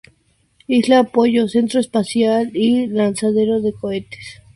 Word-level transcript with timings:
Isla 0.67 1.01
Apollo: 1.01 1.47
Centro 1.47 1.79
espacial 1.79 2.49
y 2.57 2.87
lanzadera 2.87 3.59
de 3.59 3.71
cohetes. 3.71 4.41